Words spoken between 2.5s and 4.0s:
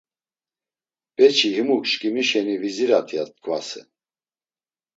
vizirat, ya t̆ǩvasen.